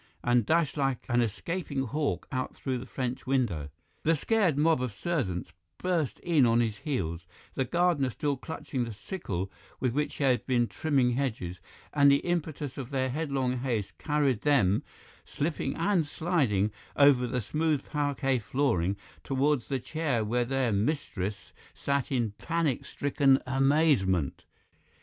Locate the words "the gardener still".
7.53-8.35